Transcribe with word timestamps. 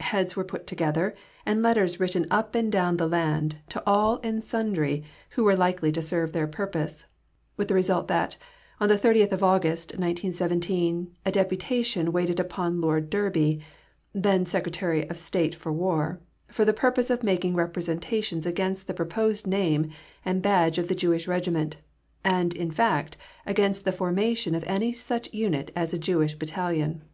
Heads 0.00 0.36
were 0.36 0.44
put 0.44 0.66
together, 0.66 1.14
and 1.46 1.62
letters 1.62 1.98
written 1.98 2.26
up 2.30 2.54
and 2.54 2.70
down 2.70 2.98
the 2.98 3.08
land 3.08 3.56
to 3.70 3.82
all 3.86 4.20
and 4.22 4.44
sundry 4.44 5.02
who 5.30 5.44
were 5.44 5.56
likely 5.56 5.90
to 5.92 6.02
serve 6.02 6.34
their 6.34 6.46
purpose, 6.46 7.06
with 7.56 7.68
the 7.68 7.74
result 7.74 8.06
that, 8.08 8.36
on 8.80 8.88
the 8.88 8.98
30th 8.98 9.40
August, 9.40 9.92
1917, 9.92 11.10
a 11.24 11.32
deputation 11.32 12.12
waited 12.12 12.38
upon 12.38 12.82
Lord 12.82 13.08
Derby 13.08 13.62
(then 14.12 14.44
Secretary 14.44 15.08
of 15.08 15.16
State 15.16 15.54
for 15.54 15.72
War), 15.72 16.20
for 16.48 16.66
the 16.66 16.74
purpose 16.74 17.08
of 17.08 17.22
making 17.22 17.54
representations 17.54 18.44
against 18.44 18.88
the 18.88 18.92
proposed 18.92 19.46
name 19.46 19.88
and 20.22 20.42
badge 20.42 20.76
of 20.76 20.88
the 20.88 20.94
Jewish 20.94 21.26
Regiment, 21.26 21.78
and, 22.22 22.52
in 22.52 22.70
fact, 22.70 23.16
against 23.46 23.86
the 23.86 23.92
formation 23.92 24.54
of 24.54 24.64
any 24.66 24.92
such 24.92 25.32
unit 25.32 25.70
as 25.74 25.94
a 25.94 25.98
Jewish 25.98 26.34
Battalion. 26.34 27.04